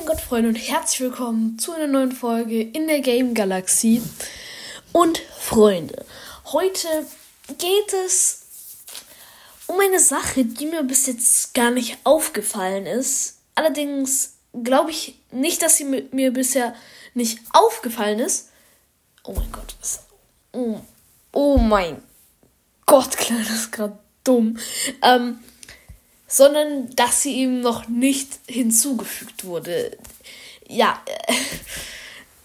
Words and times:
mein 0.00 0.06
Gott, 0.06 0.20
Freunde, 0.22 0.48
und 0.48 0.54
herzlich 0.54 1.00
willkommen 1.00 1.58
zu 1.58 1.74
einer 1.74 1.86
neuen 1.86 2.12
Folge 2.12 2.62
in 2.62 2.86
der 2.86 3.00
Game 3.00 3.34
Galaxie. 3.34 4.00
Und 4.92 5.18
Freunde, 5.38 6.06
heute 6.46 6.88
geht 7.58 7.92
es 8.06 8.46
um 9.66 9.78
eine 9.78 10.00
Sache, 10.00 10.46
die 10.46 10.64
mir 10.64 10.84
bis 10.84 11.06
jetzt 11.06 11.52
gar 11.52 11.70
nicht 11.70 11.98
aufgefallen 12.04 12.86
ist. 12.86 13.40
Allerdings 13.54 14.36
glaube 14.64 14.90
ich 14.90 15.18
nicht, 15.32 15.60
dass 15.60 15.76
sie 15.76 15.84
mir 15.84 16.32
bisher 16.32 16.74
nicht 17.12 17.40
aufgefallen 17.52 18.20
ist. 18.20 18.48
Oh 19.22 19.34
mein 19.34 19.52
Gott, 19.52 19.76
was? 19.80 20.00
Oh, 20.52 20.80
oh 21.32 21.58
mein 21.58 22.02
Gott, 22.86 23.16
klar, 23.18 23.40
das 23.40 23.50
ist 23.50 23.72
gerade 23.72 23.98
dumm. 24.24 24.56
Ähm, 25.02 25.40
sondern 26.30 26.94
dass 26.94 27.22
sie 27.22 27.34
ihm 27.34 27.60
noch 27.60 27.88
nicht 27.88 28.38
hinzugefügt 28.46 29.44
wurde. 29.44 29.98
Ja, 30.68 31.02
äh, 31.26 31.34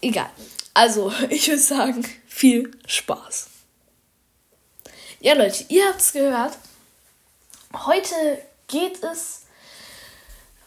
egal. 0.00 0.28
Also, 0.74 1.12
ich 1.30 1.46
würde 1.48 1.62
sagen, 1.62 2.04
viel 2.26 2.72
Spaß. 2.86 3.46
Ja, 5.20 5.34
Leute, 5.34 5.64
ihr 5.68 5.86
habt 5.86 6.00
es 6.00 6.12
gehört. 6.12 6.58
Heute 7.86 8.14
geht 8.66 9.02
es, 9.04 9.42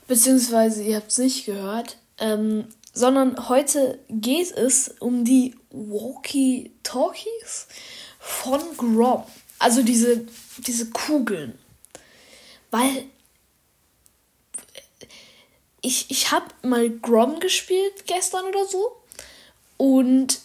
beziehungsweise 0.08 0.82
ihr 0.82 0.96
habt 0.96 1.12
es 1.12 1.18
nicht 1.18 1.46
gehört, 1.46 1.98
ähm, 2.20 2.70
sondern 2.94 3.50
heute 3.50 4.00
geht 4.10 4.52
es 4.52 4.96
um 5.00 5.26
die 5.26 5.56
Walkie-Talkies 5.72 7.68
von 8.20 8.62
Grom. 8.78 9.24
Also 9.60 9.84
diese, 9.84 10.26
diese 10.60 10.90
Kugeln. 10.90 11.60
Weil 12.72 13.06
ich, 15.82 16.10
ich 16.10 16.32
habe 16.32 16.46
mal 16.62 16.90
Grom 16.90 17.40
gespielt 17.40 18.06
gestern 18.06 18.46
oder 18.46 18.66
so. 18.66 18.98
Und 19.78 20.40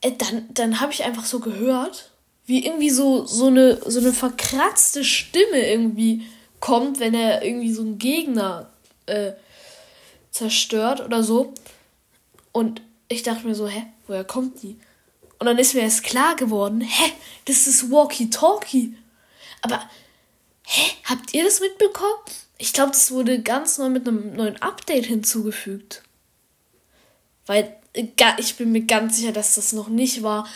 äh, 0.00 0.12
dann, 0.12 0.48
dann 0.54 0.80
habe 0.80 0.92
ich 0.92 1.04
einfach 1.04 1.24
so 1.24 1.40
gehört, 1.40 2.10
wie 2.46 2.64
irgendwie 2.64 2.90
so, 2.90 3.26
so, 3.26 3.46
eine, 3.46 3.80
so 3.84 3.98
eine 3.98 4.12
verkratzte 4.12 5.04
Stimme 5.04 5.68
irgendwie 5.68 6.26
kommt, 6.60 7.00
wenn 7.00 7.14
er 7.14 7.42
irgendwie 7.44 7.72
so 7.72 7.82
einen 7.82 7.98
Gegner 7.98 8.70
äh, 9.06 9.32
zerstört 10.30 11.00
oder 11.00 11.22
so. 11.22 11.52
Und 12.52 12.82
ich 13.08 13.22
dachte 13.22 13.46
mir 13.46 13.54
so, 13.54 13.66
hä, 13.66 13.86
woher 14.06 14.24
kommt 14.24 14.62
die? 14.62 14.78
Und 15.38 15.46
dann 15.46 15.58
ist 15.58 15.74
mir 15.74 15.82
erst 15.82 16.04
klar 16.04 16.36
geworden, 16.36 16.80
hä, 16.80 17.12
das 17.44 17.66
ist 17.66 17.90
Walkie-Talkie. 17.90 18.96
Aber 19.62 19.82
Hä? 20.68 20.90
Habt 21.04 21.32
ihr 21.32 21.44
das 21.44 21.60
mitbekommen? 21.60 22.18
Ich 22.58 22.72
glaube, 22.72 22.90
das 22.90 23.12
wurde 23.12 23.40
ganz 23.40 23.78
neu 23.78 23.88
mit 23.88 24.06
einem 24.06 24.34
neuen 24.34 24.60
Update 24.60 25.06
hinzugefügt. 25.06 26.02
Weil 27.46 27.76
ich 28.38 28.56
bin 28.56 28.72
mir 28.72 28.82
ganz 28.82 29.16
sicher, 29.16 29.32
dass 29.32 29.54
das 29.54 29.72
noch 29.72 29.88
nicht 29.88 30.24
war, 30.24 30.48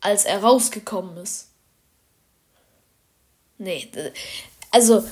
als 0.00 0.24
er 0.24 0.42
rausgekommen 0.42 1.16
ist. 1.18 1.46
Nee, 3.58 3.88
also, 4.72 5.08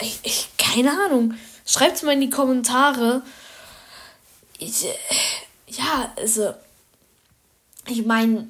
ich, 0.00 0.18
ich 0.24 0.48
keine 0.58 0.90
Ahnung. 1.04 1.34
Schreibt 1.64 2.02
mal 2.02 2.12
in 2.12 2.20
die 2.20 2.30
Kommentare. 2.30 3.22
Ich, 4.58 4.84
äh, 4.86 4.94
ja, 5.68 6.12
also, 6.16 6.52
ich 7.86 8.04
meine, 8.04 8.48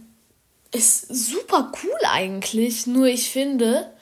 ist 0.72 1.08
super 1.08 1.70
cool 1.82 1.98
eigentlich, 2.04 2.86
nur 2.86 3.06
ich 3.06 3.30
finde, 3.30 3.92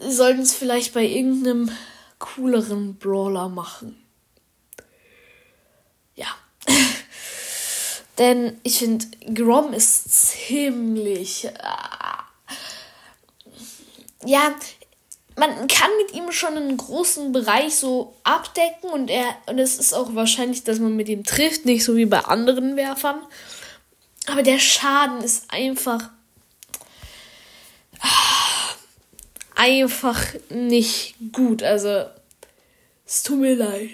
sollten 0.00 0.42
es 0.42 0.54
vielleicht 0.54 0.94
bei 0.94 1.04
irgendeinem 1.04 1.70
cooleren 2.18 2.96
Brawler 2.96 3.48
machen. 3.48 4.04
Ja. 6.14 6.26
Denn 8.18 8.60
ich 8.64 8.78
finde, 8.78 9.06
Grom 9.32 9.72
ist 9.72 10.10
ziemlich. 10.10 11.44
Äh, 11.44 11.52
ja, 14.24 14.54
man 15.36 15.68
kann 15.68 15.90
mit 16.02 16.14
ihm 16.14 16.32
schon 16.32 16.56
einen 16.56 16.76
großen 16.76 17.30
Bereich 17.30 17.76
so 17.76 18.16
abdecken 18.24 18.90
und 18.90 19.08
er 19.08 19.36
und 19.46 19.58
es 19.60 19.78
ist 19.78 19.94
auch 19.94 20.14
wahrscheinlich, 20.14 20.64
dass 20.64 20.80
man 20.80 20.96
mit 20.96 21.08
ihm 21.08 21.22
trifft, 21.22 21.64
nicht 21.64 21.84
so 21.84 21.94
wie 21.94 22.06
bei 22.06 22.18
anderen 22.18 22.76
Werfern. 22.76 23.20
Aber 24.26 24.42
der 24.42 24.58
Schaden 24.58 25.22
ist 25.22 25.44
einfach 25.48 26.10
einfach 29.58 30.24
nicht 30.48 31.16
gut. 31.32 31.62
Also, 31.62 32.06
es 33.04 33.22
tut 33.22 33.38
mir 33.38 33.56
leid. 33.56 33.90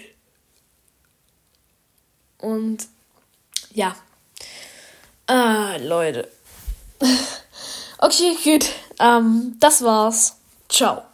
Und 2.39 2.87
ja. 3.73 3.97
Ah, 5.27 5.77
Leute. 5.79 6.31
Okay, 7.97 8.37
gut. 8.45 8.67
Ähm, 9.01 9.57
das 9.61 9.83
war's. 9.83 10.37
Ciao. 10.69 11.05